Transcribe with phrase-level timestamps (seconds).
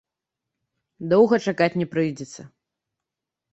[1.11, 2.41] Доўга чакаць не прыйдзецца.